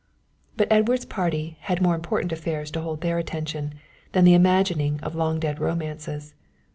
But 0.57 0.71
Edward's 0.71 1.05
party 1.05 1.57
had 1.59 1.79
more 1.79 1.93
important 1.93 2.31
affairs 2.31 2.71
to 2.71 2.81
hold 2.81 3.01
their 3.01 3.19
attention 3.19 3.75
than 4.13 4.25
the 4.25 4.33
imagining 4.33 4.99
of 5.01 5.13
long 5.13 5.39
dead 5.39 5.59
romances. 5.59 6.33